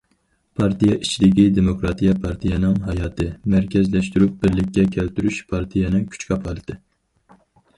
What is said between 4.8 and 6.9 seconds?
كەلتۈرۈش پارتىيەنىڭ كۈچ كاپالىتى.